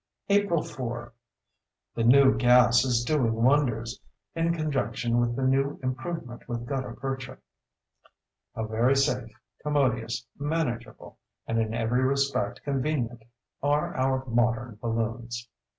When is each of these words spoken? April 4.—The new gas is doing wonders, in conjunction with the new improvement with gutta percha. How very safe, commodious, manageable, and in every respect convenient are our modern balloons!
April 0.29 0.63
4.—The 0.63 2.03
new 2.03 2.35
gas 2.35 2.83
is 2.83 3.03
doing 3.05 3.33
wonders, 3.35 3.99
in 4.33 4.51
conjunction 4.51 5.19
with 5.19 5.35
the 5.35 5.43
new 5.43 5.79
improvement 5.83 6.49
with 6.49 6.65
gutta 6.65 6.93
percha. 6.95 7.37
How 8.55 8.65
very 8.65 8.95
safe, 8.95 9.31
commodious, 9.61 10.25
manageable, 10.39 11.19
and 11.45 11.59
in 11.59 11.75
every 11.75 12.01
respect 12.03 12.63
convenient 12.63 13.21
are 13.61 13.95
our 13.95 14.25
modern 14.25 14.79
balloons! 14.81 15.47